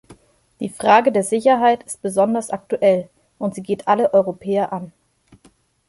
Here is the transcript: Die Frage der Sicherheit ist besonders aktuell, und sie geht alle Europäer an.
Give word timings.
Die 0.59 0.69
Frage 0.69 1.11
der 1.11 1.21
Sicherheit 1.23 1.83
ist 1.83 2.01
besonders 2.01 2.49
aktuell, 2.49 3.07
und 3.37 3.53
sie 3.53 3.61
geht 3.61 3.87
alle 3.87 4.15
Europäer 4.15 4.73
an. 4.73 4.91